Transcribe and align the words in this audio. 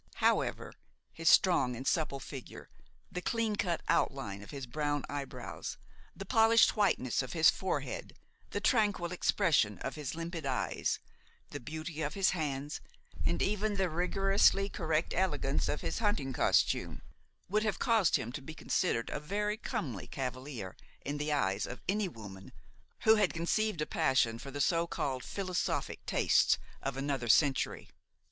However, 0.15 0.73
his 1.13 1.29
strong 1.29 1.75
and 1.75 1.85
supple 1.85 2.19
figue, 2.19 2.65
the 3.11 3.21
clean 3.21 3.55
cut 3.55 3.81
outline 3.87 4.41
of 4.41 4.49
his 4.49 4.65
brown 4.65 5.05
eyebrows, 5.07 5.77
the 6.15 6.25
polished 6.25 6.75
whiteness 6.75 7.21
of 7.21 7.33
his 7.33 7.51
forehead, 7.51 8.15
the 8.49 8.59
tranquil 8.59 9.11
expression 9.11 9.77
of 9.83 9.93
his 9.93 10.15
limpid 10.15 10.43
eyes, 10.43 10.97
the 11.51 11.59
beauty 11.59 12.01
of 12.01 12.15
his 12.15 12.31
hands, 12.31 12.81
and 13.27 13.43
even 13.43 13.75
the 13.75 13.91
rigorously 13.91 14.69
correct 14.69 15.13
elegance 15.15 15.69
of 15.69 15.81
his 15.81 15.99
hunting 15.99 16.33
costume, 16.33 17.03
would 17.47 17.61
have 17.61 17.77
caused 17.77 18.15
him 18.15 18.31
to 18.31 18.41
be 18.41 18.55
considered 18.55 19.11
a 19.11 19.19
very 19.19 19.55
comely 19.55 20.07
cavalier 20.07 20.75
in 21.05 21.19
the 21.19 21.31
eyes 21.31 21.67
of 21.67 21.79
any 21.87 22.07
woman 22.07 22.51
who 23.01 23.17
had 23.17 23.35
conceived 23.35 23.81
a 23.81 23.85
passion 23.85 24.39
for 24.39 24.49
the 24.49 24.61
so 24.61 24.87
called 24.87 25.23
philosophic 25.23 26.03
tastes 26.07 26.57
of 26.81 26.97
another 26.97 27.29
century. 27.29 27.87